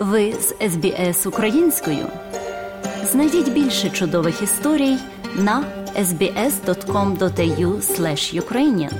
Ви 0.00 0.32
з 0.32 0.54
СБС 0.70 1.26
українською. 1.26 2.06
Знайдіть 3.04 3.52
більше 3.52 3.90
чудових 3.90 4.42
історій 4.42 4.96
на 5.36 5.64
sbs.com.au 5.98 7.80
ukrainian. 8.40 8.92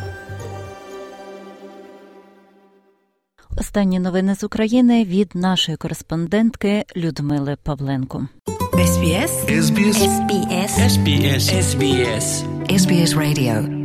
Останні 3.59 3.99
новини 3.99 4.35
з 4.35 4.45
України 4.45 5.05
від 5.05 5.31
нашої 5.35 5.77
кореспондентки 5.77 6.85
Людмили 6.97 7.57
Павленко. 7.63 8.27
SBS 8.75 9.33
SBS 9.65 9.99
SBS 10.15 10.73
SBS 10.93 11.45
SBS 11.67 12.27
SBS 12.69 13.13
Radio 13.17 13.80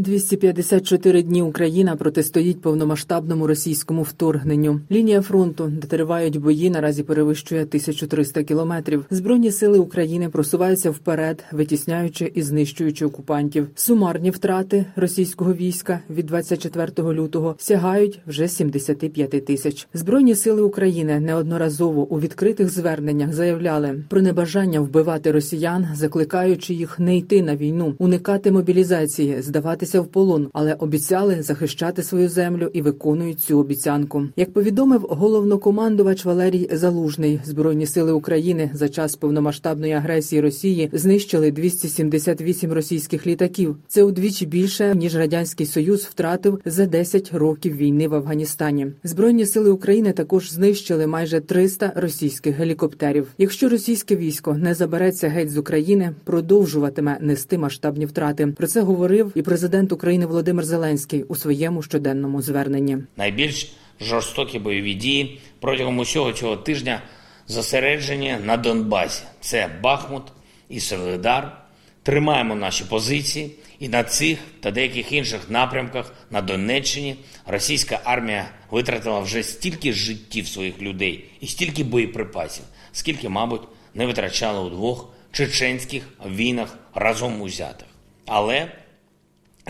254 0.00 1.22
дні 1.22 1.42
Україна 1.42 1.96
протистоїть 1.96 2.60
повномасштабному 2.60 3.46
російському 3.46 4.02
вторгненню. 4.02 4.80
Лінія 4.90 5.22
фронту, 5.22 5.72
де 5.80 5.86
тривають 5.86 6.36
бої, 6.36 6.70
наразі 6.70 7.02
перевищує 7.02 7.62
1300 7.62 8.42
кілометрів. 8.42 9.04
Збройні 9.10 9.50
сили 9.50 9.78
України 9.78 10.28
просуваються 10.28 10.90
вперед, 10.90 11.44
витісняючи 11.52 12.32
і 12.34 12.42
знищуючи 12.42 13.06
окупантів. 13.06 13.68
Сумарні 13.74 14.30
втрати 14.30 14.84
російського 14.96 15.54
війська 15.54 16.00
від 16.10 16.26
24 16.26 17.12
лютого 17.12 17.56
сягають 17.58 18.20
вже 18.26 18.48
75 18.48 19.44
тисяч. 19.44 19.88
Збройні 19.94 20.34
сили 20.34 20.62
України 20.62 21.20
неодноразово 21.20 22.02
у 22.02 22.20
відкритих 22.20 22.68
зверненнях 22.70 23.32
заявляли 23.32 24.04
про 24.08 24.22
небажання 24.22 24.80
вбивати 24.80 25.32
росіян, 25.32 25.88
закликаючи 25.94 26.74
їх 26.74 26.98
не 26.98 27.16
йти 27.16 27.42
на 27.42 27.56
війну, 27.56 27.94
уникати 27.98 28.50
мобілізації, 28.50 29.42
здаватися 29.42 29.89
здатися 29.90 30.00
в 30.00 30.06
полон, 30.06 30.48
але 30.52 30.74
обіцяли 30.74 31.42
захищати 31.42 32.02
свою 32.02 32.28
землю 32.28 32.70
і 32.72 32.82
виконують 32.82 33.40
цю 33.40 33.58
обіцянку. 33.58 34.28
Як 34.36 34.52
повідомив 34.52 35.06
головнокомандувач 35.08 36.24
Валерій 36.24 36.68
Залужний, 36.72 37.40
збройні 37.44 37.86
сили 37.86 38.12
України 38.12 38.70
за 38.74 38.88
час 38.88 39.16
повномасштабної 39.16 39.92
агресії 39.92 40.40
Росії 40.40 40.90
знищили 40.92 41.50
278 41.50 42.72
російських 42.72 43.26
літаків. 43.26 43.76
Це 43.88 44.02
удвічі 44.02 44.46
більше 44.46 44.94
ніж 44.94 45.16
радянський 45.16 45.66
союз 45.66 46.00
втратив 46.04 46.60
за 46.64 46.86
10 46.86 47.30
років 47.32 47.76
війни 47.76 48.08
в 48.08 48.14
Афганістані. 48.14 48.86
Збройні 49.04 49.46
сили 49.46 49.70
України 49.70 50.12
також 50.12 50.52
знищили 50.52 51.06
майже 51.06 51.40
300 51.40 51.92
російських 51.96 52.56
гелікоптерів. 52.56 53.26
Якщо 53.38 53.68
російське 53.68 54.16
військо 54.16 54.54
не 54.54 54.74
забереться 54.74 55.28
геть 55.28 55.50
з 55.50 55.58
України, 55.58 56.12
продовжуватиме 56.24 57.18
нести 57.20 57.58
масштабні 57.58 58.06
втрати. 58.06 58.46
Про 58.46 58.66
це 58.66 58.80
говорив 58.80 59.32
і 59.34 59.42
президент 59.42 59.79
президент 59.80 59.92
України 59.92 60.26
Володимир 60.26 60.64
Зеленський 60.64 61.22
у 61.22 61.36
своєму 61.36 61.82
щоденному 61.82 62.42
зверненні. 62.42 62.98
Найбільш 63.16 63.72
жорстокі 64.00 64.58
бойові 64.58 64.94
дії 64.94 65.40
протягом 65.60 65.98
усього 65.98 66.32
цього 66.32 66.56
тижня 66.56 67.02
зосереджені 67.46 68.36
на 68.44 68.56
Донбасі. 68.56 69.22
Це 69.40 69.68
Бахмут 69.82 70.22
і 70.68 70.80
Солидар. 70.80 71.56
Тримаємо 72.02 72.54
наші 72.54 72.84
позиції, 72.84 73.50
і 73.78 73.88
на 73.88 74.04
цих 74.04 74.38
та 74.60 74.70
деяких 74.70 75.12
інших 75.12 75.40
напрямках 75.50 76.14
на 76.30 76.42
Донеччині 76.42 77.16
російська 77.46 78.00
армія 78.04 78.48
витратила 78.70 79.20
вже 79.20 79.42
стільки 79.42 79.92
життів 79.92 80.46
своїх 80.46 80.82
людей 80.82 81.24
і 81.40 81.46
стільки 81.46 81.84
боєприпасів, 81.84 82.64
скільки, 82.92 83.28
мабуть, 83.28 83.62
не 83.94 84.06
витрачала 84.06 84.60
у 84.60 84.70
двох 84.70 85.08
чеченських 85.32 86.02
війнах 86.26 86.78
разом 86.94 87.40
узятих. 87.40 87.86
Але 88.26 88.68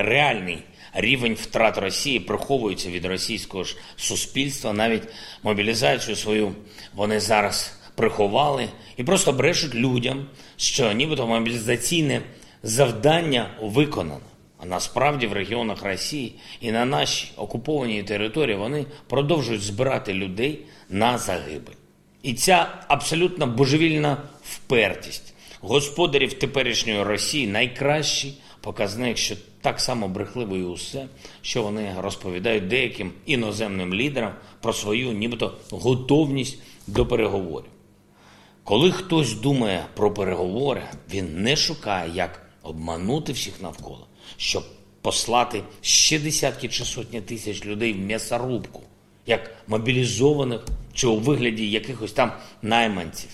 реальний 0.02 0.58
рівень 0.94 1.34
втрат 1.34 1.78
Росії 1.78 2.20
приховується 2.20 2.90
від 2.90 3.04
російського 3.04 3.64
ж 3.64 3.76
суспільства. 3.96 4.72
Навіть 4.72 5.02
мобілізацію 5.42 6.16
свою 6.16 6.52
вони 6.94 7.20
зараз 7.20 7.80
приховали 7.94 8.68
і 8.96 9.04
просто 9.04 9.32
брешуть 9.32 9.74
людям, 9.74 10.26
що 10.56 10.92
нібито 10.92 11.26
мобілізаційне 11.26 12.22
завдання 12.62 13.50
виконано. 13.62 14.20
А 14.62 14.66
насправді 14.66 15.26
в 15.26 15.32
регіонах 15.32 15.82
Росії 15.82 16.34
і 16.60 16.72
на 16.72 16.84
нашій 16.84 17.28
окупованій 17.36 18.02
території 18.02 18.56
вони 18.56 18.86
продовжують 19.08 19.62
збирати 19.62 20.14
людей 20.14 20.58
на 20.88 21.18
загибель. 21.18 21.72
І 22.22 22.34
ця 22.34 22.68
абсолютно 22.88 23.46
божевільна 23.46 24.16
впертість 24.44 25.34
господарів 25.60 26.32
теперішньої 26.32 27.02
Росії 27.02 27.46
найкращий 27.46 28.34
показник, 28.60 29.18
що 29.18 29.34
так 29.60 29.80
само 29.80 30.08
брехливо 30.08 30.56
і 30.56 30.62
усе, 30.62 31.06
що 31.42 31.62
вони 31.62 31.94
розповідають 31.98 32.68
деяким 32.68 33.12
іноземним 33.26 33.94
лідерам 33.94 34.32
про 34.60 34.72
свою 34.72 35.12
нібито 35.12 35.54
готовність 35.70 36.58
до 36.86 37.06
переговорів. 37.06 37.70
Коли 38.64 38.92
хтось 38.92 39.32
думає 39.32 39.86
про 39.94 40.14
переговори, 40.14 40.82
він 41.10 41.42
не 41.42 41.56
шукає, 41.56 42.12
як 42.14 42.46
обманути 42.62 43.32
всіх 43.32 43.62
навколо, 43.62 44.06
щоб 44.36 44.64
послати 45.02 45.62
ще 45.80 46.18
десятки 46.18 46.68
чи 46.68 46.84
сотні 46.84 47.20
тисяч 47.20 47.66
людей 47.66 47.92
в 47.92 47.98
м'ясорубку, 47.98 48.82
як 49.26 49.56
мобілізованих 49.68 50.66
чи 50.94 51.06
у 51.06 51.16
вигляді 51.16 51.70
якихось 51.70 52.12
там 52.12 52.32
найманців. 52.62 53.30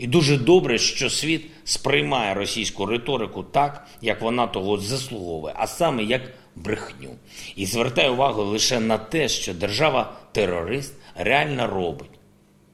І 0.00 0.06
дуже 0.06 0.36
добре, 0.36 0.78
що 0.78 1.10
світ 1.10 1.46
сприймає 1.64 2.34
російську 2.34 2.86
риторику 2.86 3.42
так, 3.42 3.86
як 4.00 4.22
вона 4.22 4.46
того 4.46 4.78
заслуговує, 4.78 5.54
а 5.56 5.66
саме 5.66 6.02
як 6.04 6.22
брехню. 6.56 7.10
І 7.56 7.66
звертає 7.66 8.10
увагу 8.10 8.42
лише 8.42 8.80
на 8.80 8.98
те, 8.98 9.28
що 9.28 9.54
держава-терорист 9.54 10.94
реально 11.14 11.66
робить, 11.66 12.10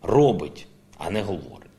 робить, 0.02 0.66
а 0.98 1.10
не 1.10 1.22
говорить. 1.22 1.70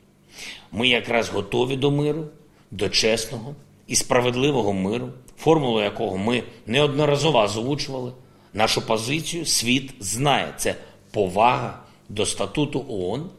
Ми 0.72 0.88
якраз 0.88 1.28
готові 1.28 1.76
до 1.76 1.90
миру, 1.90 2.24
до 2.70 2.88
чесного 2.88 3.54
і 3.86 3.96
справедливого 3.96 4.72
миру, 4.72 5.08
формулу 5.38 5.80
якого 5.80 6.16
ми 6.16 6.42
неодноразово 6.66 7.38
озвучували. 7.38 8.12
Нашу 8.54 8.86
позицію 8.86 9.46
світ 9.46 9.94
знає. 10.00 10.54
Це 10.56 10.74
повага 11.10 11.78
до 12.08 12.26
статуту 12.26 12.84
ООН, 12.88 13.30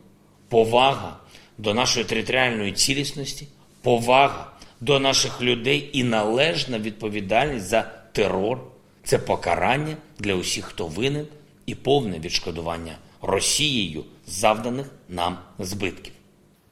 повага 0.47 1.20
до 1.59 1.74
нашої 1.74 2.06
територіальної 2.06 2.72
цілісності, 2.72 3.47
повага 3.81 4.52
до 4.81 5.00
наших 5.00 5.42
людей 5.42 5.90
і 5.94 6.03
належна 6.03 6.80
відповідальність 6.80 7.66
за 7.66 7.81
терор. 8.12 8.59
Це 9.03 9.18
покарання 9.18 9.97
для 10.20 10.36
усіх, 10.36 10.66
хто 10.66 10.88
винен, 10.88 11.28
і 11.66 11.75
повне 11.75 12.20
відшкодування 12.20 12.96
Росією 13.22 14.03
завданих 14.28 14.92
нам 15.09 15.38
збитків 15.59 16.14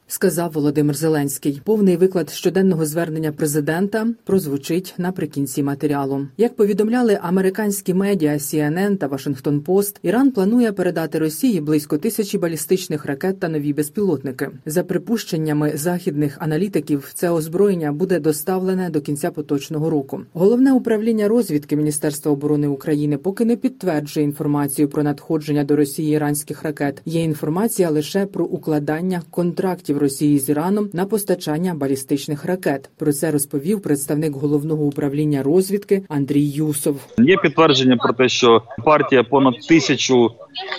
сказав 0.07 0.51
Володимир 0.51 0.95
Зеленський. 0.95 1.61
Повний 1.63 1.97
виклад 1.97 2.29
щоденного 2.29 2.85
звернення 2.85 3.31
президента 3.31 4.07
прозвучить 4.23 4.93
наприкінці 4.97 5.63
матеріалу. 5.63 6.27
Як 6.37 6.55
повідомляли 6.55 7.19
американські 7.21 7.93
медіа 7.93 8.33
CNN 8.33 8.97
та 8.97 9.07
Washington 9.07 9.61
Post, 9.61 9.95
Іран 10.03 10.31
планує 10.31 10.71
передати 10.71 11.19
Росії 11.19 11.61
близько 11.61 11.97
тисячі 11.97 12.37
балістичних 12.37 13.05
ракет 13.05 13.39
та 13.39 13.49
нові 13.49 13.73
безпілотники. 13.73 14.49
За 14.65 14.83
припущеннями 14.83 15.71
західних 15.75 16.37
аналітиків, 16.39 17.11
це 17.13 17.29
озброєння 17.29 17.91
буде 17.91 18.19
доставлене 18.19 18.89
до 18.89 19.01
кінця 19.01 19.31
поточного 19.31 19.89
року. 19.89 20.21
Головне 20.33 20.73
управління 20.73 21.27
розвідки 21.27 21.75
Міністерства 21.75 22.31
оборони 22.31 22.67
України 22.67 23.17
поки 23.17 23.45
не 23.45 23.55
підтверджує 23.55 24.25
інформацію 24.25 24.87
про 24.87 25.03
надходження 25.03 25.63
до 25.63 25.75
Росії 25.75 26.13
іранських 26.13 26.63
ракет. 26.63 27.01
Є 27.05 27.23
інформація 27.23 27.89
лише 27.89 28.25
про 28.25 28.45
укладання 28.45 29.21
контрактів. 29.31 29.96
Росії 29.99 30.39
з 30.39 30.49
Іраном 30.49 30.89
на 30.93 31.05
постачання 31.05 31.73
балістичних 31.73 32.45
ракет. 32.45 32.89
Про 32.97 33.13
це 33.13 33.31
розповів 33.31 33.81
представник 33.81 34.33
головного 34.33 34.85
управління 34.85 35.43
розвідки 35.43 36.03
Андрій 36.09 36.45
Юсов. 36.45 36.99
Є 37.17 37.37
підтвердження 37.37 37.97
про 37.97 38.13
те, 38.13 38.29
що 38.29 38.61
партія 38.85 39.23
понад 39.23 39.53
тисячу 39.69 40.31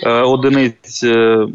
е, 0.03 0.11
одиниць 0.11 1.03
е, 1.03 1.47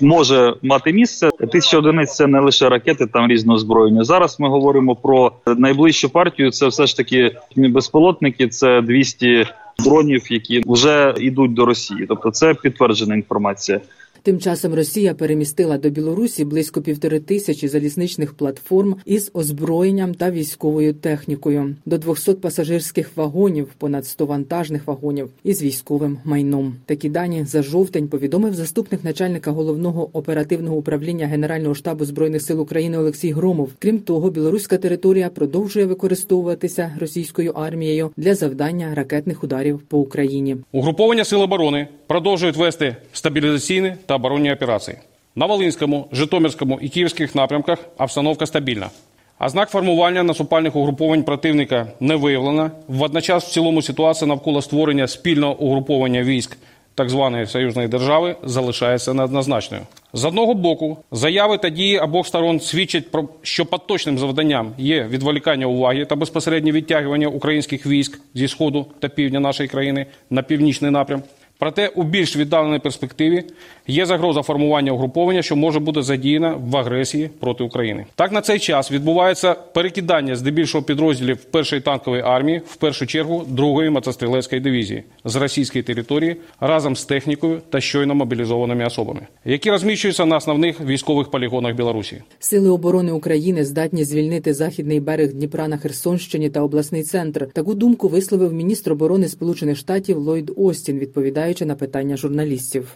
може 0.00 0.54
мати 0.62 0.92
місце. 0.92 1.30
Тисяча 1.52 1.78
одиниць 1.78 2.14
це 2.14 2.26
не 2.26 2.40
лише 2.40 2.68
ракети, 2.68 3.06
там 3.06 3.28
різне 3.28 3.54
озброєння. 3.54 4.04
Зараз 4.04 4.40
ми 4.40 4.48
говоримо 4.48 4.96
про 4.96 5.32
найближчу 5.46 6.08
партію. 6.08 6.50
Це 6.50 6.66
все 6.66 6.86
ж 6.86 6.96
таки 6.96 7.36
безпілотники. 7.56 8.48
Це 8.48 8.82
200 8.82 9.46
дронів, 9.78 10.32
які 10.32 10.62
вже 10.66 11.14
йдуть 11.18 11.54
до 11.54 11.64
Росії. 11.64 12.06
Тобто, 12.08 12.30
це 12.30 12.54
підтверджена 12.54 13.14
інформація. 13.14 13.80
Тим 14.24 14.40
часом 14.40 14.74
Росія 14.74 15.14
перемістила 15.14 15.78
до 15.78 15.90
Білорусі 15.90 16.44
близько 16.44 16.82
півтори 16.82 17.20
тисячі 17.20 17.68
залізничних 17.68 18.34
платформ 18.34 18.96
із 19.04 19.30
озброєнням 19.34 20.14
та 20.14 20.30
військовою 20.30 20.94
технікою, 20.94 21.76
до 21.86 21.98
200 21.98 22.32
пасажирських 22.32 23.16
вагонів, 23.16 23.68
понад 23.78 24.06
100 24.06 24.26
вантажних 24.26 24.86
вагонів 24.86 25.28
із 25.44 25.62
військовим 25.62 26.18
майном. 26.24 26.74
Такі 26.86 27.08
дані 27.08 27.44
за 27.44 27.62
жовтень 27.62 28.08
повідомив 28.08 28.54
заступник 28.54 29.04
начальника 29.04 29.50
головного 29.50 30.08
оперативного 30.12 30.76
управління 30.76 31.26
Генерального 31.26 31.74
штабу 31.74 32.04
збройних 32.04 32.42
сил 32.42 32.60
України 32.60 32.98
Олексій 32.98 33.32
Громов. 33.32 33.70
Крім 33.78 33.98
того, 33.98 34.30
білоруська 34.30 34.78
територія 34.78 35.28
продовжує 35.28 35.86
використовуватися 35.86 36.92
російською 37.00 37.52
армією 37.52 38.10
для 38.16 38.34
завдання 38.34 38.94
ракетних 38.94 39.44
ударів 39.44 39.80
по 39.88 39.98
Україні. 39.98 40.56
Угруповання 40.72 41.24
сил 41.24 41.42
оборони 41.42 41.88
продовжують 42.06 42.56
вести 42.56 42.96
стабілізаційні 43.12 43.94
та 44.06 44.13
оборонні 44.14 44.52
операції. 44.52 44.96
На 45.36 45.46
Волинському, 45.46 46.08
Житомирському 46.12 46.78
і 46.82 46.88
Київських 46.88 47.34
напрямках 47.34 47.78
обстановка 47.98 48.46
стабільна. 48.46 48.90
А 49.38 49.48
знак 49.48 49.70
формування 49.70 50.22
наступальних 50.22 50.76
угруповань 50.76 51.22
противника 51.22 51.86
не 52.00 52.16
виявлено. 52.16 52.70
Водночас 52.88 53.44
в 53.44 53.52
цілому 53.52 53.82
ситуація 53.82 54.28
навколо 54.28 54.62
створення 54.62 55.08
спільного 55.08 55.56
угруповання 55.56 56.22
військ 56.22 56.56
так 56.94 57.10
званої 57.10 57.46
союзної 57.46 57.88
держави 57.88 58.36
залишається 58.42 59.14
неоднозначною. 59.14 59.82
З 60.12 60.24
одного 60.24 60.54
боку, 60.54 60.98
заяви 61.12 61.58
та 61.58 61.68
дії 61.68 61.98
обох 61.98 62.26
сторон 62.26 62.60
свідчать 62.60 63.10
про 63.10 63.28
що 63.42 63.66
поточним 63.66 64.18
завданням 64.18 64.72
є 64.78 65.04
відволікання 65.04 65.66
уваги 65.66 66.04
та 66.04 66.16
безпосереднє 66.16 66.72
відтягування 66.72 67.28
українських 67.28 67.86
військ 67.86 68.20
зі 68.34 68.48
сходу 68.48 68.86
та 69.00 69.08
півдня 69.08 69.40
нашої 69.40 69.68
країни 69.68 70.06
на 70.30 70.42
північний 70.42 70.90
напрям. 70.90 71.22
Проте 71.64 71.88
у 71.88 72.02
більш 72.02 72.36
віддаленій 72.36 72.78
перспективі 72.78 73.44
є 73.86 74.06
загроза 74.06 74.42
формування 74.42 74.92
угруповання, 74.92 75.42
що 75.42 75.56
може 75.56 75.80
бути 75.80 76.02
задіяна 76.02 76.54
в 76.70 76.76
агресії 76.76 77.30
проти 77.40 77.64
України. 77.64 78.06
Так 78.14 78.32
на 78.32 78.40
цей 78.40 78.58
час 78.58 78.92
відбувається 78.92 79.54
перекидання 79.54 80.36
здебільшого 80.36 80.84
підрозділів 80.84 81.44
першої 81.44 81.82
танкової 81.82 82.22
армії, 82.22 82.62
в 82.66 82.76
першу 82.76 83.06
чергу 83.06 83.44
другої 83.48 83.90
мотострілецької 83.90 84.60
дивізії 84.60 85.04
з 85.24 85.36
російської 85.36 85.84
території 85.84 86.36
разом 86.60 86.96
з 86.96 87.04
технікою 87.04 87.60
та 87.70 87.80
щойно 87.80 88.14
мобілізованими 88.14 88.86
особами, 88.86 89.20
які 89.44 89.70
розміщуються 89.70 90.24
на 90.24 90.36
основних 90.36 90.80
військових 90.80 91.30
полігонах 91.30 91.74
Білорусі. 91.74 92.22
Сили 92.38 92.68
оборони 92.68 93.12
України 93.12 93.64
здатні 93.64 94.04
звільнити 94.04 94.54
західний 94.54 95.00
берег 95.00 95.32
Дніпра 95.32 95.68
на 95.68 95.76
Херсонщині 95.76 96.50
та 96.50 96.60
обласний 96.60 97.02
центр. 97.02 97.48
Таку 97.52 97.74
думку 97.74 98.08
висловив 98.08 98.52
міністр 98.52 98.92
оборони 98.92 99.28
Сполучених 99.28 99.76
Штатів 99.76 100.18
Ллойд 100.18 100.50
Остін, 100.56 100.98
відповідаючи 100.98 101.53
на 101.62 101.74
питання 101.74 102.16
журналістів. 102.16 102.88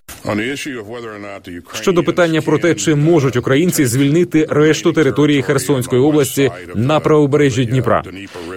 Щодо 1.73 2.05
питання 2.05 2.43
про 2.43 2.59
те, 2.59 2.75
чи 2.75 2.95
можуть 2.95 3.37
українці 3.37 3.87
звільнити 3.87 4.47
решту 4.51 4.93
території 4.93 5.43
Херсонської 5.43 6.03
області 6.03 6.51
на 6.75 7.01
правобережжі 7.01 7.65
Дніпра. 7.65 8.03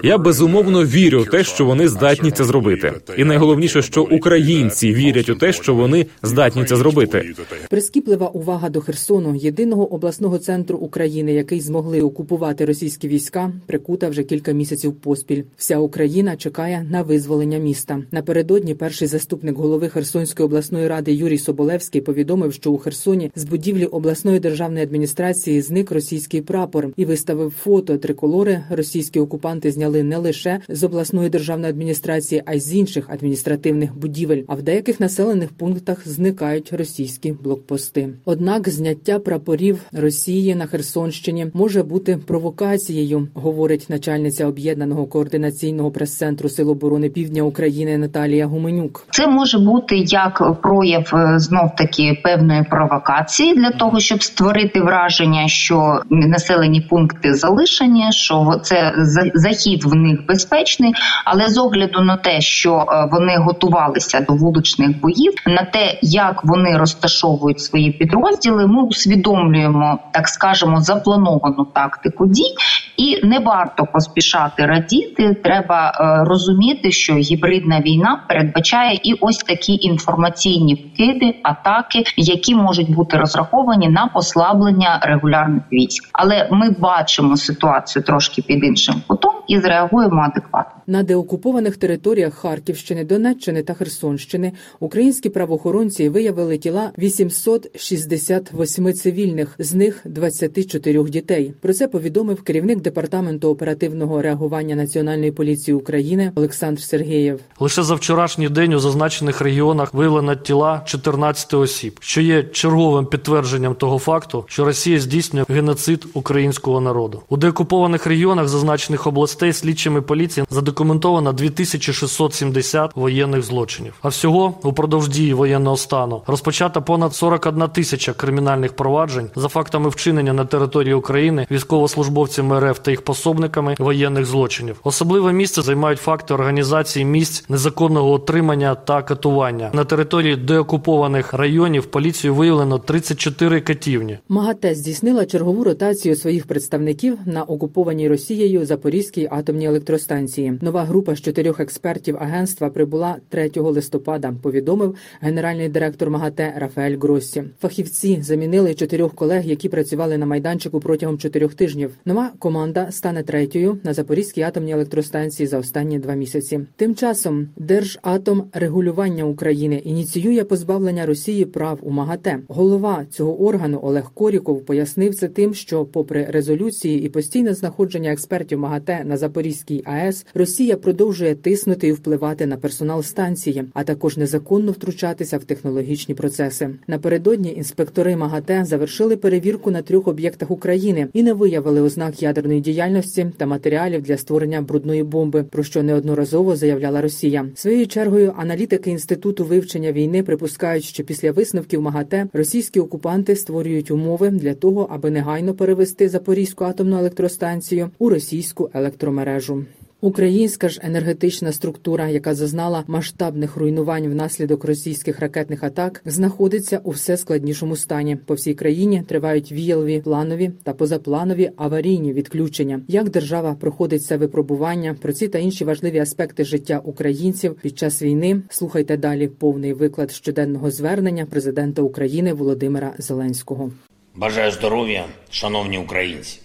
Я 0.04 0.18
безумовно 0.18 0.86
вірю 0.86 1.22
в 1.22 1.30
те, 1.30 1.44
що 1.44 1.66
вони 1.66 1.88
здатні 1.88 2.32
це 2.32 2.44
зробити, 2.44 2.94
і 3.18 3.24
найголовніше, 3.24 3.82
що 3.82 4.04
українці 4.04 4.94
вірять 4.94 5.30
у 5.30 5.36
те, 5.36 5.54
що 5.54 5.76
вони 5.76 6.06
здатні 6.24 6.66
це 6.66 6.76
зробити. 6.76 7.34
Прискіплива 7.70 8.28
увага 8.28 8.70
до 8.70 8.82
Херсону, 8.82 9.36
єдиного 9.36 9.94
обласного 9.94 10.38
центру 10.38 10.78
України, 10.78 11.34
який 11.34 11.62
змогли 11.62 12.02
окупувати 12.02 12.66
російські 12.66 13.08
війська, 13.08 13.52
прикута 13.66 14.10
вже 14.10 14.24
кілька 14.24 14.52
місяців 14.52 14.94
поспіль. 14.94 15.44
Вся 15.58 15.78
Україна 15.78 16.36
чекає 16.36 16.86
на 16.92 17.02
визволення 17.02 17.58
міста. 17.58 18.04
Напередодні 18.12 18.76
перший 18.76 19.08
заступник 19.08 19.58
голови 19.58 19.81
Херсонської 19.90 20.46
обласної 20.46 20.88
ради 20.88 21.14
Юрій 21.14 21.38
Соболевський 21.38 22.02
повідомив, 22.02 22.54
що 22.54 22.72
у 22.72 22.78
Херсоні 22.78 23.32
з 23.36 23.44
будівлі 23.44 23.86
обласної 23.86 24.40
державної 24.40 24.84
адміністрації 24.84 25.62
зник 25.62 25.92
російський 25.92 26.42
прапор 26.42 26.90
і 26.98 27.06
виставив 27.06 27.54
фото 27.64 27.98
триколори. 27.98 28.64
Російські 28.70 29.20
окупанти 29.20 29.72
зняли 29.72 30.04
не 30.04 30.18
лише 30.18 30.60
з 30.70 30.84
обласної 30.84 31.30
державної 31.30 31.70
адміністрації, 31.70 32.44
а 32.46 32.54
й 32.54 32.60
з 32.60 32.74
інших 32.76 33.10
адміністративних 33.10 33.98
будівель. 33.98 34.44
А 34.48 34.56
в 34.56 34.62
деяких 34.62 35.00
населених 35.00 35.50
пунктах 35.50 36.08
зникають 36.08 36.74
російські 36.74 37.32
блокпости. 37.44 38.10
Однак 38.26 38.70
зняття 38.70 39.20
прапорів 39.20 39.80
Росії 39.92 40.56
на 40.56 40.66
Херсонщині 40.66 41.48
може 41.54 41.84
бути 41.84 42.20
провокацією, 42.26 43.28
говорить 43.34 43.86
начальниця 43.90 44.48
об'єднаного 44.48 45.06
координаційного 45.06 45.92
прес-центру 45.92 46.50
Сил 46.50 46.70
оборони 46.70 47.10
Півдня 47.10 47.44
України 47.44 47.98
Наталія 47.98 48.46
Гуменюк. 48.46 49.08
Це 49.12 49.28
може 49.28 49.60
бути 49.60 49.71
як 50.06 50.62
прояв 50.62 51.12
е, 51.14 51.40
знов 51.40 51.76
таки 51.76 52.22
певної 52.24 52.64
провокації 52.64 53.56
для 53.56 53.70
того, 53.70 54.00
щоб 54.00 54.24
створити 54.24 54.82
враження, 54.82 55.48
що 55.48 56.02
населені 56.10 56.82
пункти 56.82 57.34
залишені, 57.34 58.12
що 58.12 58.60
це 58.64 58.94
захід 59.34 59.84
в 59.84 59.96
них 59.96 60.26
безпечний, 60.28 60.94
але 61.26 61.50
з 61.50 61.58
огляду 61.58 62.02
на 62.02 62.18
те, 62.18 62.42
що 62.42 62.76
е, 62.76 63.10
вони 63.12 63.38
готувалися 63.38 64.26
до 64.30 64.34
вуличних 64.34 65.02
боїв, 65.02 65.34
на 65.48 65.64
те, 65.64 66.00
як 66.02 66.42
вони 66.44 66.78
розташовують 66.78 67.60
свої 67.60 67.92
підрозділи, 67.92 68.68
ми 68.68 68.84
усвідомлюємо, 68.84 70.00
так 70.14 70.28
скажемо, 70.28 70.82
заплановану 70.82 71.66
тактику 71.74 72.28
дій, 72.28 72.56
і 72.98 73.26
не 73.26 73.40
варто 73.40 73.86
поспішати 73.94 74.66
радіти. 74.66 75.34
Треба 75.44 75.92
е, 75.92 76.24
розуміти, 76.30 76.92
що 76.92 77.14
гібридна 77.14 77.82
війна 77.82 78.24
передбачає 78.28 79.00
і 79.04 79.14
ось 79.22 79.38
такі 79.38 79.61
інформаційні 79.70 80.76
вкиди, 80.76 81.36
атаки, 81.44 82.04
які 82.18 82.56
можуть 82.56 82.94
бути 82.96 83.18
розраховані 83.18 83.90
на 83.90 84.08
послаблення 84.08 85.00
регулярних 85.04 85.64
військ. 85.72 86.10
Але 86.14 86.48
ми 86.52 86.70
бачимо 86.70 87.38
ситуацію 87.38 88.04
трошки 88.04 88.42
під 88.42 88.64
іншим 88.64 88.96
кутом 89.08 89.34
і 89.52 89.60
зреагуємо 89.60 90.22
адекватно. 90.22 90.82
На 90.88 91.04
деокупованих 91.04 91.78
територіях 91.78 92.34
Харківщини, 92.34 93.04
Донеччини 93.06 93.64
та 93.64 93.74
Херсонщини 93.74 94.52
українські 94.80 95.30
правоохоронці 95.30 96.10
виявили 96.10 96.58
тіла 96.58 96.92
868 96.98 98.94
цивільних, 98.94 99.56
з 99.60 99.74
них 99.74 100.02
24 100.06 101.04
дітей. 101.04 101.54
Про 101.62 101.74
це 101.74 101.88
повідомив 101.88 102.42
керівник 102.42 102.82
департаменту 102.82 103.50
оперативного 103.50 104.22
реагування 104.22 104.76
Національної 104.76 105.32
поліції 105.32 105.76
України 105.76 106.32
Олександр 106.36 106.82
Сергеєв. 106.82 107.40
Лише 107.60 107.84
за 107.84 107.96
вчорашній 107.96 108.50
день 108.50 108.74
у 108.74 108.80
зазначених 108.80 109.42
регіонах 109.42 109.94
виявлено 109.94 110.36
тіла 110.36 110.82
14 110.86 111.54
осіб, 111.54 111.98
що 112.00 112.22
є 112.22 112.44
черговим 112.44 113.06
підтвердженням 113.06 113.76
того 113.76 114.00
факту, 114.00 114.46
що 114.48 114.66
Росія 114.66 115.00
здійснює 115.00 115.46
геноцид 115.50 116.06
українського 116.14 116.82
народу. 116.82 117.22
У 117.30 117.38
деокупованих 117.38 118.08
регіонах 118.08 118.48
зазначених 118.48 119.08
областей 119.08 119.41
слідчими 119.42 120.02
поліції 120.02 120.46
задокументовано 120.50 121.34
2670 121.34 122.92
воєнних 122.96 123.44
злочинів. 123.44 123.94
А 124.02 124.08
всього 124.08 124.54
упродовж 124.64 125.10
дії 125.10 125.34
воєнного 125.34 125.78
стану 125.78 126.22
розпочато 126.28 126.82
понад 126.82 127.16
41 127.16 127.68
тисяча 127.68 128.14
кримінальних 128.14 128.74
проваджень 128.76 129.30
за 129.36 129.48
фактами 129.48 129.90
вчинення 129.90 130.34
на 130.34 130.46
території 130.46 130.94
України 130.94 131.48
військовослужбовцями 131.52 132.72
РФ 132.72 132.80
та 132.80 132.92
їх 132.92 133.02
пособниками 133.02 133.76
воєнних 133.80 134.26
злочинів. 134.26 134.80
Особливе 134.84 135.34
місце 135.34 135.62
займають 135.62 136.00
факти 136.00 136.34
організації 136.34 137.06
місць 137.06 137.50
незаконного 137.50 138.12
отримання 138.12 138.76
та 138.76 139.02
катування 139.02 139.70
на 139.74 139.84
території 139.86 140.36
деокупованих 140.36 141.34
районів. 141.34 141.86
Поліцію 141.86 142.36
виявлено 142.36 142.80
34 142.80 143.62
катівні. 143.62 144.18
МАГАТЕ 144.30 144.76
здійснила 144.76 145.26
чергову 145.26 145.64
ротацію 145.64 146.16
своїх 146.16 146.46
представників 146.46 147.18
на 147.26 147.44
окупованій 147.44 148.10
Росією 148.10 148.66
Запорізькій 148.66 149.28
атомній 149.34 149.66
електростанції. 149.66 150.60
Нова 150.62 150.84
група 150.84 151.16
з 151.16 151.22
чотирьох 151.22 151.60
експертів 151.60 152.18
агентства 152.20 152.70
прибула 152.70 153.16
3 153.30 153.52
листопада. 153.56 154.34
Повідомив 154.42 154.96
генеральний 155.22 155.70
директор 155.70 156.10
МАГАТЕ 156.10 156.54
Рафаель 156.58 156.98
Гроссі. 156.98 157.44
Фахівці 157.62 158.22
замінили 158.22 158.74
чотирьох 158.74 159.16
колег, 159.16 159.46
які 159.46 159.70
працювали 159.70 160.18
на 160.18 160.26
майданчику 160.26 160.80
протягом 160.80 161.18
чотирьох 161.18 161.54
тижнів. 161.54 161.92
Нова 162.06 162.32
команда 162.40 162.92
стане 162.92 163.24
третьою 163.24 163.78
на 163.84 163.94
Запорізькій 163.94 164.42
атомній 164.42 164.72
електростанції 164.72 165.48
за 165.48 165.58
останні 165.58 166.00
два 166.00 166.14
місяці. 166.14 166.60
Тим 166.76 166.96
часом 166.96 167.48
Держатом 167.58 168.44
регулювання 168.54 169.24
України 169.24 169.76
ініціює 169.76 170.44
позбавлення 170.44 171.06
Росії 171.06 171.46
прав 171.46 171.80
у 171.82 171.92
МАГАТЕ. 171.92 172.40
Голова 172.48 173.06
цього 173.10 173.42
органу 173.42 173.80
Олег 173.84 174.12
Коріков 174.14 174.66
пояснив 174.66 175.16
це 175.16 175.28
тим, 175.28 175.54
що, 175.54 175.86
попри 175.86 176.26
резолюції 176.30 177.04
і 177.04 177.10
постійне 177.10 177.54
знаходження 177.54 178.12
експертів 178.12 178.60
МАГАТЕ 178.60 179.04
на 179.12 179.18
Запорізькій 179.18 179.84
АЕС, 179.86 180.26
Росія 180.34 180.78
продовжує 180.78 181.36
тиснути 181.36 181.88
і 181.88 181.92
впливати 181.92 182.46
на 182.46 182.58
персонал 182.58 183.04
станції, 183.04 183.64
а 183.74 183.84
також 183.84 184.18
незаконно 184.18 184.72
втручатися 184.72 185.38
в 185.38 185.44
технологічні 185.44 186.16
процеси. 186.16 186.70
Напередодні 186.88 187.54
інспектори 187.54 188.16
МАГАТЕ 188.16 188.66
завершили 188.66 189.18
перевірку 189.18 189.72
на 189.72 189.82
трьох 189.82 190.08
об'єктах 190.08 190.52
України 190.52 191.08
і 191.14 191.24
не 191.24 191.34
виявили 191.34 191.82
ознак 191.82 192.24
ядерної 192.24 192.62
діяльності 192.62 193.32
та 193.38 193.46
матеріалів 193.46 194.02
для 194.02 194.18
створення 194.18 194.62
брудної 194.62 195.04
бомби, 195.04 195.44
про 195.44 195.64
що 195.64 195.84
неодноразово 195.84 196.56
заявляла 196.56 197.02
Росія. 197.02 197.46
Своєю 197.56 197.88
чергою 197.88 198.34
аналітики 198.38 198.90
інституту 198.90 199.46
вивчення 199.46 199.92
війни 199.92 200.24
припускають, 200.24 200.84
що 200.84 201.04
після 201.04 201.32
висновків 201.32 201.82
МАГАТЕ 201.82 202.28
російські 202.34 202.80
окупанти 202.80 203.36
створюють 203.36 203.92
умови 203.92 204.30
для 204.30 204.54
того, 204.54 204.88
аби 204.90 205.12
негайно 205.12 205.54
перевести 205.54 206.10
Запорізьку 206.10 206.64
атомну 206.64 206.98
електростанцію 206.98 207.90
у 208.00 208.10
російську 208.10 208.70
електромережу. 209.02 209.66
Українська 210.04 210.70
ж 210.70 210.82
енергетична 210.84 211.52
структура, 211.52 212.08
яка 212.08 212.34
зазнала 212.34 212.84
масштабних 212.88 213.58
руйнувань 213.58 214.08
внаслідок 214.08 214.66
російських 214.66 215.20
ракетних 215.20 215.64
атак, 215.64 216.02
знаходиться 216.06 216.82
у 216.84 216.92
все 216.92 217.18
складнішому 217.18 217.76
стані. 217.76 218.16
По 218.16 218.34
всій 218.34 218.54
країні 218.54 219.04
тривають 219.08 219.52
віялові, 219.52 220.02
планові 220.02 220.52
та 220.64 220.74
позапланові 220.74 221.52
аварійні 221.58 222.14
відключення. 222.14 222.82
Як 222.88 223.10
держава 223.10 223.54
проходить 223.54 224.04
це 224.04 224.18
випробування? 224.18 224.96
Про 225.02 225.14
ці 225.14 225.28
та 225.28 225.40
інші 225.40 225.66
важливі 225.66 226.00
аспекти 226.00 226.46
життя 226.46 226.82
українців 226.84 227.56
під 227.62 227.78
час 227.78 228.02
війни 228.02 228.42
слухайте 228.50 228.98
далі 228.98 229.28
повний 229.28 229.74
виклад 229.74 230.12
щоденного 230.12 230.72
звернення 230.72 231.26
президента 231.26 231.82
України 231.82 232.34
Володимира 232.34 232.94
Зеленського. 232.98 233.72
Бажаю 234.16 234.52
здоров'я, 234.52 235.06
шановні 235.30 235.78
українці. 235.78 236.40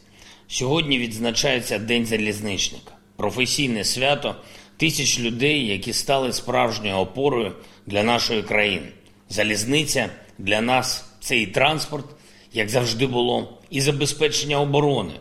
Сьогодні 0.49 0.99
відзначається 0.99 1.79
День 1.79 2.07
залізничника 2.07 2.93
професійне 3.17 3.85
свято 3.85 4.37
тисяч 4.77 5.21
людей, 5.21 5.67
які 5.67 5.93
стали 5.93 6.33
справжньою 6.33 6.97
опорою 6.97 7.53
для 7.87 8.03
нашої 8.03 8.43
країни. 8.43 8.89
Залізниця 9.29 10.11
для 10.39 10.61
нас 10.61 11.11
це 11.21 11.39
і 11.39 11.47
транспорт, 11.47 12.07
як 12.53 12.69
завжди 12.69 13.07
було, 13.07 13.59
і 13.71 13.81
забезпечення 13.81 14.61
оборони, 14.61 15.13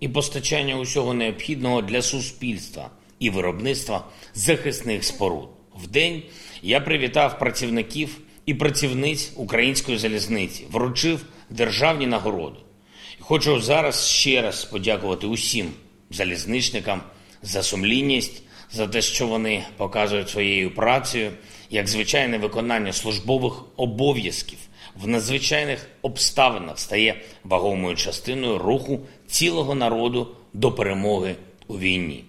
і 0.00 0.08
постачання 0.08 0.76
усього 0.76 1.14
необхідного 1.14 1.82
для 1.82 2.02
суспільства 2.02 2.90
і 3.18 3.30
виробництва 3.30 4.06
захисних 4.34 5.04
споруд. 5.04 5.48
В 5.74 5.86
день 5.86 6.22
я 6.62 6.80
привітав 6.80 7.38
працівників 7.38 8.18
і 8.46 8.54
працівниць 8.54 9.32
української 9.36 9.98
залізниці, 9.98 10.66
вручив 10.70 11.24
державні 11.50 12.06
нагороди. 12.06 12.58
Хочу 13.20 13.60
зараз 13.60 14.08
ще 14.08 14.42
раз 14.42 14.64
подякувати 14.64 15.26
усім 15.26 15.70
залізничникам 16.10 17.02
за 17.42 17.62
сумлінність, 17.62 18.42
за 18.72 18.86
те, 18.86 19.02
що 19.02 19.26
вони 19.26 19.64
показують 19.76 20.30
своєю 20.30 20.74
працею, 20.74 21.30
як 21.70 21.88
звичайне 21.88 22.38
виконання 22.38 22.92
службових 22.92 23.64
обов'язків 23.76 24.58
в 24.96 25.08
надзвичайних 25.08 25.88
обставинах 26.02 26.78
стає 26.78 27.20
вагомою 27.44 27.96
частиною 27.96 28.58
руху 28.58 29.00
цілого 29.26 29.74
народу 29.74 30.28
до 30.52 30.72
перемоги 30.72 31.36
у 31.66 31.78
війні. 31.78 32.24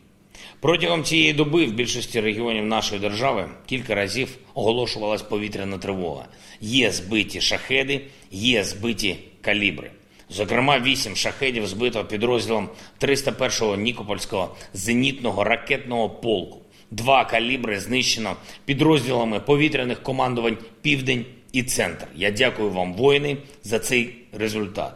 Протягом 0.60 1.04
цієї 1.04 1.34
доби 1.34 1.66
в 1.66 1.74
більшості 1.74 2.22
регіонів 2.22 2.66
нашої 2.66 3.02
держави 3.02 3.50
кілька 3.66 3.96
разів 3.96 4.38
оголошувалась 4.54 5.22
повітряна 5.22 5.78
тривога. 5.78 6.26
Є 6.62 6.92
збиті 6.92 7.42
шахеди, 7.42 8.02
є 8.32 8.64
збиті 8.64 9.18
калібри. 9.42 9.92
Зокрема, 10.34 10.80
вісім 10.80 11.16
шахедів 11.16 11.68
збито 11.68 12.06
підрозділом 12.06 12.70
301-го 13.02 13.76
Нікопольського 13.76 14.56
зенітного 14.74 15.44
ракетного 15.44 16.10
полку. 16.10 16.60
Два 16.92 17.26
калібри 17.26 17.80
знищено 17.80 18.36
підрозділами 18.66 19.40
повітряних 19.40 20.04
командувань 20.04 20.58
Південь 20.82 21.26
і 21.52 21.64
Центр. 21.64 22.08
Я 22.16 22.32
дякую 22.32 22.70
вам, 22.70 22.94
воїни, 22.94 23.38
за 23.64 23.80
цей 23.80 24.16
результат. 24.34 24.94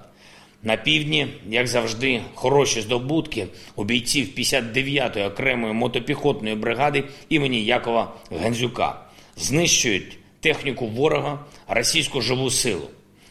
На 0.63 0.77
півдні, 0.77 1.27
як 1.50 1.68
завжди, 1.68 2.22
хороші 2.34 2.82
здобутки 2.82 3.48
у 3.75 3.84
бійців 3.84 4.27
59-ї 4.38 5.27
окремої 5.27 5.74
мотопіхотної 5.74 6.56
бригади 6.56 7.04
імені 7.30 7.65
Якова 7.65 8.13
Гандзюка 8.42 9.01
знищують 9.38 10.18
техніку 10.39 10.88
ворога, 10.88 11.39
російську 11.68 12.22
живу 12.22 12.50
силу. 12.50 12.88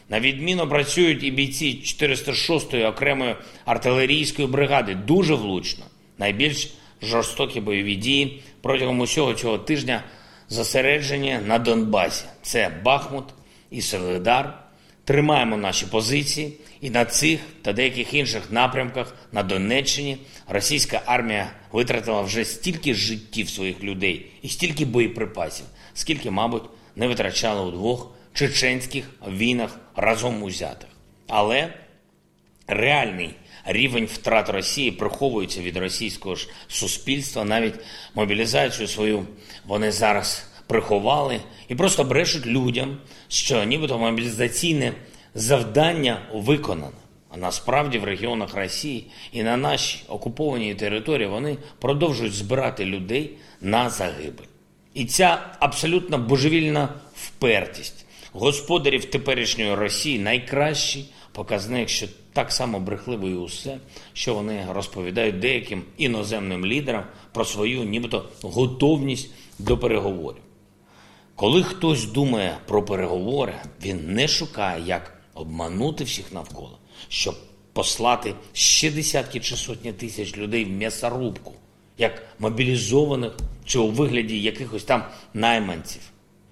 На 0.09 0.19
відміну 0.19 0.69
працюють 0.69 1.23
і 1.23 1.31
бійці 1.31 1.81
406-ї 1.83 2.87
окремої 2.87 3.35
артилерійської 3.65 4.47
бригади 4.47 4.95
дуже 4.95 5.35
влучно. 5.35 5.85
Найбільш 6.17 6.73
жорстокі 7.01 7.61
бойові 7.61 7.95
дії 7.95 8.41
протягом 8.61 8.99
усього 8.99 9.33
цього 9.33 9.57
тижня 9.57 10.03
зосереджені 10.49 11.39
на 11.45 11.59
Донбасі. 11.59 12.25
Це 12.41 12.71
Бахмут 12.83 13.25
і 13.71 13.81
Солидар. 13.81 14.61
Тримаємо 15.03 15.57
наші 15.57 15.85
позиції, 15.85 16.53
і 16.81 16.89
на 16.89 17.05
цих 17.05 17.39
та 17.61 17.73
деяких 17.73 18.13
інших 18.13 18.51
напрямках 18.51 19.15
на 19.31 19.43
Донеччині 19.43 20.17
російська 20.47 21.01
армія 21.05 21.51
витратила 21.71 22.21
вже 22.21 22.45
стільки 22.45 22.93
життів 22.93 23.49
своїх 23.49 23.83
людей 23.83 24.25
і 24.41 24.49
стільки 24.49 24.85
боєприпасів, 24.85 25.65
скільки, 25.93 26.31
мабуть, 26.31 26.63
не 26.95 27.07
витрачала 27.07 27.61
у 27.61 27.71
двох 27.71 28.14
чеченських 28.35 29.09
війнах 29.27 29.79
разом 29.95 30.43
узятих. 30.43 30.89
Але 31.27 31.73
реальний 32.67 33.35
рівень 33.65 34.05
втрат 34.05 34.49
Росії 34.49 34.91
приховується 34.91 35.61
від 35.61 35.77
російського 35.77 36.35
ж 36.35 36.49
суспільства, 36.67 37.43
навіть 37.43 37.75
мобілізацію 38.15 38.87
свою 38.87 39.25
вони 39.65 39.91
зараз 39.91 40.47
приховали 40.67 41.41
і 41.67 41.75
просто 41.75 42.03
брешуть 42.03 42.45
людям, 42.45 42.97
що 43.27 43.63
нібито 43.63 43.99
мобілізаційне 43.99 44.93
завдання 45.35 46.21
виконане. 46.33 46.91
А 47.29 47.37
насправді 47.37 47.99
в 47.99 48.03
регіонах 48.03 48.55
Росії 48.55 49.07
і 49.31 49.43
на 49.43 49.57
нашій 49.57 49.99
окупованій 50.07 50.75
території 50.75 51.27
вони 51.27 51.57
продовжують 51.79 52.33
збирати 52.33 52.85
людей 52.85 53.31
на 53.61 53.89
загибель. 53.89 54.45
І 54.93 55.05
ця 55.05 55.55
абсолютно 55.59 56.17
божевільна 56.17 56.89
впертість 57.15 58.04
господарів 58.35 59.05
теперішньої 59.05 59.75
Росії 59.75 60.19
найкращий 60.19 61.05
показник, 61.31 61.89
що 61.89 62.07
так 62.33 62.51
само 62.51 62.79
брехливо 62.79 63.27
і 63.27 63.33
усе, 63.33 63.77
що 64.13 64.33
вони 64.33 64.65
розповідають 64.69 65.39
деяким 65.39 65.83
іноземним 65.97 66.65
лідерам 66.65 67.03
про 67.31 67.45
свою, 67.45 67.83
нібито 67.83 68.25
готовність 68.41 69.29
до 69.59 69.77
переговорів. 69.77 70.41
Коли 71.35 71.63
хтось 71.63 72.05
думає 72.05 72.57
про 72.67 72.85
переговори, 72.85 73.53
він 73.83 74.13
не 74.13 74.27
шукає, 74.27 74.83
як 74.85 75.17
обманути 75.33 76.03
всіх 76.03 76.33
навколо, 76.33 76.77
щоб 77.09 77.35
послати 77.73 78.33
ще 78.53 78.91
десятки 78.91 79.39
чи 79.39 79.55
сотні 79.55 79.93
тисяч 79.93 80.37
людей 80.37 80.65
в 80.65 80.69
м'ясорубку, 80.69 81.53
як 81.97 82.27
мобілізованих 82.39 83.33
чи 83.65 83.79
у 83.79 83.89
вигляді 83.89 84.41
якихось 84.41 84.83
там 84.83 85.03
найманців. 85.33 86.01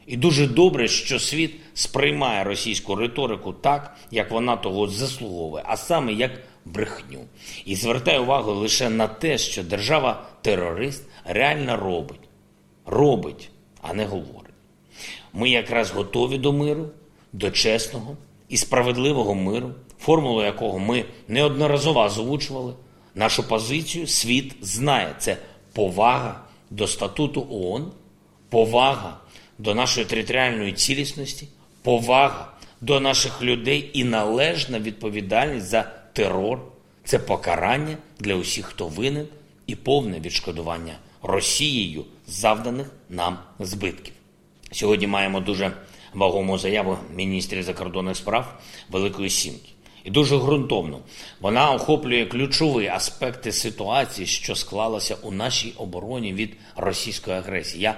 І 0.08 0.18
дуже 0.18 0.48
добре, 0.48 0.88
що 0.88 1.20
світ 1.20 1.56
сприймає 1.74 2.44
російську 2.44 2.96
риторику 2.96 3.54
так, 3.54 3.98
як 4.12 4.32
вона 4.32 4.58
того 4.58 4.88
заслуговує, 4.88 5.64
а 5.68 5.78
саме 5.78 6.14
як 6.14 6.32
брехню. 6.66 7.20
І 7.66 7.76
звертає 7.76 8.20
увагу 8.20 8.52
лише 8.52 8.90
на 8.90 9.08
те, 9.08 9.38
що 9.38 9.64
держава-терорист 9.64 11.04
реально 11.26 11.78
робить, 11.78 12.30
робить, 12.86 13.50
а 13.82 13.94
не 13.94 14.06
говорить. 14.06 14.54
Ми 15.34 15.50
якраз 15.50 15.92
готові 15.92 16.38
до 16.38 16.54
миру, 16.54 16.90
до 17.34 17.52
чесного 17.52 18.18
і 18.50 18.58
справедливого 18.58 19.36
миру, 19.36 19.72
формулу 20.00 20.44
якого 20.44 20.80
ми 20.80 21.06
неодноразово 21.28 22.02
озвучували. 22.02 22.74
Нашу 23.16 23.48
позицію 23.48 24.08
світ 24.08 24.56
знає. 24.62 25.16
Це 25.20 25.38
повага 25.74 26.42
до 26.70 26.88
статуту 26.88 27.48
ООН, 27.52 27.92
повага 28.50 29.18
до 29.58 29.76
нашої 29.76 30.06
територіальної 30.06 30.74
цілісності, 30.74 31.48
повага 31.82 32.48
до 32.82 33.00
наших 33.00 33.42
людей 33.42 33.92
і 33.94 34.04
належна 34.04 34.80
відповідальність 34.80 35.66
за 35.66 35.92
терор 36.14 36.60
це 37.04 37.20
покарання 37.20 37.98
для 38.20 38.36
усіх, 38.36 38.66
хто 38.66 38.88
винен, 38.88 39.28
і 39.68 39.76
повне 39.76 40.20
відшкодування 40.20 40.94
Росією 41.22 42.06
завданих 42.28 42.92
нам 43.10 43.38
збитків. 43.60 44.14
Сьогодні 44.72 45.08
маємо 45.08 45.40
дуже 45.40 45.72
вагому 46.14 46.58
заяву 46.58 46.98
міністрів 47.16 47.64
закордонних 47.64 48.18
справ 48.18 48.62
Великої 48.90 49.30
Сімки. 49.30 49.70
І 50.04 50.10
дуже 50.12 50.38
ґрунтовно 50.38 51.00
вона 51.42 51.72
охоплює 51.72 52.26
ключові 52.26 52.88
аспекти 52.88 53.52
ситуації, 53.52 54.28
що 54.28 54.56
склалася 54.56 55.16
у 55.22 55.32
нашій 55.32 55.74
обороні 55.78 56.34
від 56.34 56.54
російської 56.76 57.38
агресії. 57.38 57.84
Я 57.84 57.96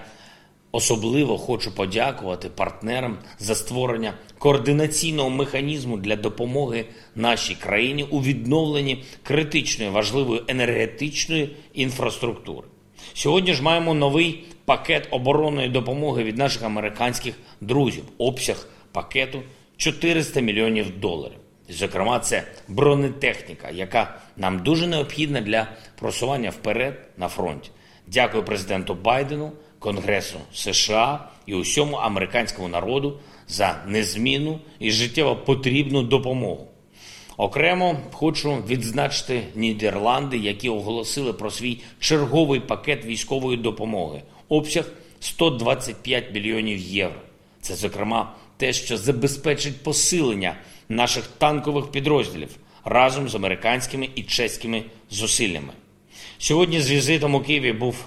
Особливо 0.75 1.37
хочу 1.37 1.75
подякувати 1.75 2.49
партнерам 2.49 3.17
за 3.39 3.55
створення 3.55 4.13
координаційного 4.37 5.29
механізму 5.29 5.97
для 5.97 6.15
допомоги 6.15 6.85
нашій 7.15 7.55
країні 7.55 8.03
у 8.09 8.21
відновленні 8.21 9.03
критичної 9.23 9.91
важливої 9.91 10.41
енергетичної 10.47 11.55
інфраструктури. 11.73 12.67
Сьогодні 13.13 13.53
ж 13.53 13.63
маємо 13.63 13.93
новий 13.93 14.43
пакет 14.65 15.07
оборонної 15.11 15.69
допомоги 15.69 16.23
від 16.23 16.37
наших 16.37 16.63
американських 16.63 17.35
друзів. 17.61 18.03
Обсяг 18.17 18.67
пакету 18.91 19.41
400 19.77 20.39
мільйонів 20.39 20.99
доларів. 20.99 21.37
Зокрема, 21.69 22.19
це 22.19 22.43
бронетехніка, 22.67 23.69
яка 23.69 24.17
нам 24.37 24.59
дуже 24.59 24.87
необхідна 24.87 25.41
для 25.41 25.67
просування 25.99 26.49
вперед 26.49 27.09
на 27.17 27.27
фронті. 27.27 27.69
Дякую 28.07 28.43
президенту 28.43 28.93
Байдену, 28.93 29.51
Конгресу 29.85 30.37
США 30.53 31.27
і 31.45 31.53
усьому 31.53 31.95
американському 31.95 32.67
народу 32.67 33.19
за 33.47 33.83
незмінну 33.87 34.59
і 34.79 34.91
життєво 34.91 35.35
потрібну 35.35 36.03
допомогу. 36.03 36.67
Окремо 37.37 37.99
хочу 38.11 38.63
відзначити 38.67 39.43
Нідерланди, 39.55 40.37
які 40.37 40.69
оголосили 40.69 41.33
про 41.33 41.51
свій 41.51 41.79
черговий 41.99 42.59
пакет 42.59 43.05
військової 43.05 43.57
допомоги, 43.57 44.21
обсяг 44.49 44.85
125 45.19 46.33
мільйонів 46.33 46.77
євро. 46.79 47.19
Це, 47.61 47.75
зокрема, 47.75 48.33
те, 48.57 48.73
що 48.73 48.97
забезпечить 48.97 49.83
посилення 49.83 50.55
наших 50.89 51.27
танкових 51.27 51.91
підрозділів 51.91 52.49
разом 52.85 53.29
з 53.29 53.35
американськими 53.35 54.09
і 54.15 54.23
чеськими 54.23 54.83
зусиллями. 55.11 55.73
Сьогодні 56.37 56.81
з 56.81 56.91
візитом 56.91 57.35
у 57.35 57.41
Києві 57.41 57.73
був 57.73 58.05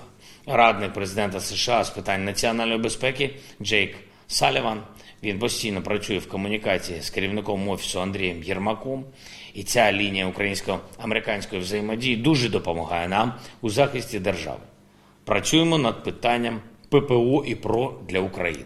радник 0.49 0.93
президента 0.93 1.41
США 1.41 1.85
з 1.85 1.91
питань 1.91 2.25
національної 2.25 2.79
безпеки 2.79 3.31
Джейк 3.63 3.97
Саліван. 4.27 4.83
Він 5.23 5.39
постійно 5.39 5.83
працює 5.83 6.19
в 6.19 6.29
комунікації 6.29 7.01
з 7.01 7.11
керівником 7.11 7.69
офісу 7.69 8.01
Андрієм 8.01 8.43
Єрмаком. 8.43 9.05
І 9.55 9.63
ця 9.63 9.93
лінія 9.93 10.27
українсько-американської 10.27 11.61
взаємодії 11.61 12.17
дуже 12.17 12.49
допомагає 12.49 13.09
нам 13.09 13.35
у 13.61 13.71
захисті 13.71 14.19
держави. 14.19 14.61
Працюємо 15.25 15.79
над 15.79 16.05
питанням 16.05 16.61
ППО 16.89 17.45
і 17.47 17.55
ПРО 17.55 18.01
для 18.09 18.21
України. 18.21 18.65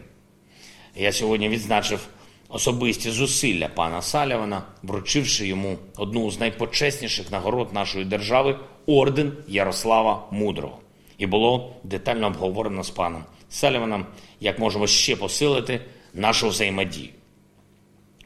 Я 0.97 1.13
сьогодні 1.13 1.49
відзначив 1.49 2.09
особисті 2.49 3.11
зусилля 3.11 3.69
пана 3.69 4.03
Салівана, 4.03 4.63
вручивши 4.83 5.47
йому 5.47 5.79
одну 5.97 6.31
з 6.31 6.41
найпочесніших 6.41 7.31
нагород 7.31 7.73
нашої 7.73 8.05
держави 8.05 8.59
орден 8.87 9.33
Ярослава 9.49 10.29
Мудрого. 10.31 10.82
І 11.23 11.27
було 11.27 11.73
детально 11.85 12.27
обговорено 12.27 12.85
з 12.85 12.91
паном 12.91 13.25
Саліваном, 13.49 14.07
як 14.41 14.59
можемо 14.59 14.87
ще 14.87 15.17
посилити 15.17 15.81
нашу 16.15 16.49
взаємодію. 16.49 17.09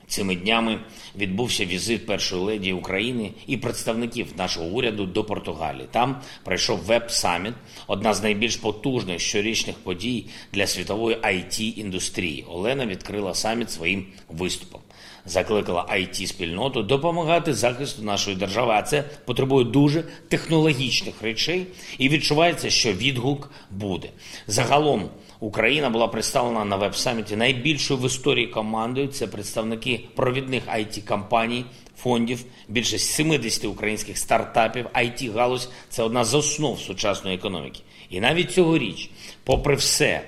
Цими 0.06 0.36
днями 0.36 0.80
відбувся 1.16 1.64
візит 1.64 2.06
першої 2.06 2.42
леді 2.42 2.72
України 2.72 3.32
і 3.46 3.56
представників 3.56 4.26
нашого 4.36 4.66
уряду 4.66 5.06
до 5.06 5.24
Португалії. 5.24 5.88
Там 5.90 6.22
пройшов 6.44 6.78
веб-саміт, 6.78 7.54
одна 7.86 8.14
з 8.14 8.22
найбільш 8.22 8.56
потужних 8.56 9.20
щорічних 9.20 9.76
подій 9.76 10.26
для 10.52 10.66
світової 10.66 11.16
it 11.16 11.78
індустрії. 11.78 12.44
Олена 12.48 12.86
відкрила 12.86 13.34
саміт 13.34 13.70
своїм 13.70 14.06
виступом. 14.28 14.80
Закликала 15.26 15.86
it 15.92 16.26
спільноту 16.26 16.82
допомагати 16.82 17.54
захисту 17.54 18.02
нашої 18.02 18.36
держави, 18.36 18.72
а 18.76 18.82
це 18.82 19.04
потребує 19.24 19.64
дуже 19.64 20.04
технологічних 20.28 21.22
речей, 21.22 21.66
і 21.98 22.08
відчувається, 22.08 22.70
що 22.70 22.92
відгук 22.92 23.50
буде 23.70 24.08
загалом. 24.46 25.08
Україна 25.40 25.90
була 25.90 26.08
представлена 26.08 26.64
на 26.64 26.76
веб-саміті 26.76 27.36
найбільшою 27.36 28.00
в 28.00 28.06
історії 28.06 28.46
командою. 28.46 29.08
Це 29.08 29.26
представники 29.26 30.00
провідних 30.14 30.62
it 30.66 31.08
компаній 31.08 31.64
фондів, 31.96 32.44
більше 32.68 32.98
70 32.98 33.64
українських 33.64 34.18
стартапів. 34.18 34.86
it 34.86 35.32
галузь 35.32 35.70
це 35.88 36.02
одна 36.02 36.24
з 36.24 36.34
основ 36.34 36.80
сучасної 36.80 37.36
економіки. 37.36 37.80
І 38.10 38.20
навіть 38.20 38.52
цьогоріч, 38.52 39.10
попри 39.44 39.74
все, 39.74 40.22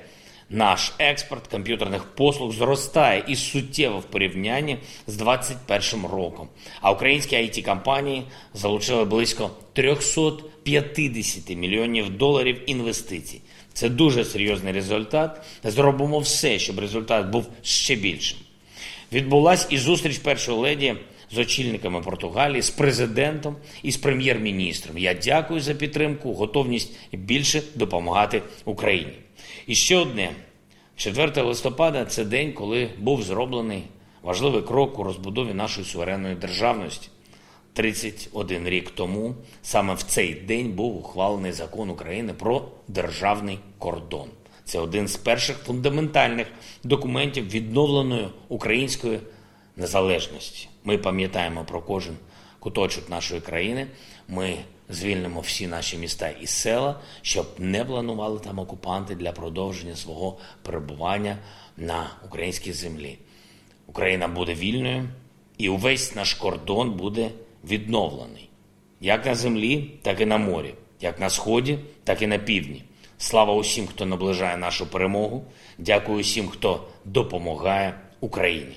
наш 0.51 0.93
експорт 0.99 1.47
комп'ютерних 1.47 2.05
послуг 2.05 2.53
зростає 2.53 3.25
і 3.29 3.37
суттєво 3.37 3.99
в 3.99 4.05
порівнянні 4.05 4.79
з 5.07 5.17
2021 5.17 6.11
роком. 6.11 6.49
А 6.81 6.93
українські 6.93 7.37
it 7.37 7.65
компанії 7.65 8.23
залучили 8.55 9.05
близько 9.05 9.51
350 9.73 11.57
мільйонів 11.57 12.17
доларів 12.17 12.61
інвестицій. 12.67 13.41
Це 13.73 13.89
дуже 13.89 14.25
серйозний 14.25 14.73
результат. 14.73 15.43
Зробимо 15.65 16.19
все, 16.19 16.59
щоб 16.59 16.79
результат 16.79 17.27
був 17.27 17.47
ще 17.63 17.95
більшим. 17.95 18.39
Відбулася 19.13 19.67
і 19.71 19.79
зустріч 19.79 20.19
першої 20.19 20.59
леді 20.59 20.95
з 21.31 21.39
очільниками 21.39 22.01
Португалії, 22.01 22.63
з 22.63 22.71
президентом 22.71 23.57
і 23.83 23.93
з 23.93 23.97
прем'єр-міністром. 23.97 24.99
Я 24.99 25.15
дякую 25.15 25.61
за 25.61 25.75
підтримку, 25.75 26.35
готовність 26.35 26.97
більше 27.13 27.63
допомагати 27.75 28.43
Україні. 28.65 29.13
І 29.67 29.75
ще 29.75 29.97
одне: 29.97 30.31
4 30.97 31.43
листопада 31.43 32.05
це 32.05 32.25
день, 32.25 32.53
коли 32.53 32.89
був 32.99 33.23
зроблений 33.23 33.83
важливий 34.23 34.63
крок 34.63 34.99
у 34.99 35.03
розбудові 35.03 35.55
нашої 35.55 35.87
суверенної 35.87 36.35
державності. 36.35 37.09
31 37.73 38.69
рік 38.69 38.91
тому 38.91 39.35
саме 39.63 39.95
в 39.95 40.03
цей 40.03 40.35
день 40.35 40.73
був 40.73 40.97
ухвалений 40.97 41.53
закон 41.53 41.91
України 41.91 42.33
про 42.33 42.65
державний 42.89 43.59
кордон. 43.79 44.29
Це 44.65 44.79
один 44.79 45.09
з 45.09 45.17
перших 45.17 45.57
фундаментальних 45.57 46.47
документів 46.85 47.51
відновленої 47.51 48.29
української 48.49 49.19
незалежності. 49.79 50.69
Ми 50.85 50.99
пам'ятаємо 50.99 51.65
про 51.65 51.81
кожен 51.81 52.17
куточок 52.59 53.11
нашої 53.11 53.41
країни. 53.41 53.87
Ми 54.29 54.57
звільнимо 54.89 55.41
всі 55.41 55.67
наші 55.67 55.97
міста 55.97 56.29
і 56.29 56.47
села, 56.47 57.01
щоб 57.23 57.47
не 57.59 57.85
планували 57.85 58.41
там 58.41 58.59
окупанти 58.59 59.15
для 59.15 59.33
продовження 59.33 59.97
свого 59.97 60.39
перебування 60.63 61.39
на 61.77 62.11
українській 62.27 62.73
землі. 62.73 63.19
Україна 63.87 64.29
буде 64.29 64.55
вільною, 64.55 65.09
і 65.59 65.69
увесь 65.69 66.15
наш 66.15 66.35
кордон 66.35 66.91
буде 66.91 67.31
відновлений 67.65 68.49
як 69.01 69.27
на 69.27 69.35
землі, 69.35 69.91
так 70.03 70.21
і 70.21 70.27
на 70.27 70.39
морі, 70.39 70.75
як 71.01 71.21
на 71.21 71.31
сході, 71.31 71.79
так 72.05 72.23
і 72.23 72.27
на 72.27 72.39
півдні. 72.39 72.83
Слава 73.19 73.55
усім, 73.55 73.87
хто 73.87 74.07
наближає 74.07 74.57
нашу 74.57 74.91
перемогу. 74.91 75.45
Дякую 75.79 76.19
усім, 76.19 76.49
хто 76.49 76.89
допомагає 77.05 78.01
Україні. 78.21 78.77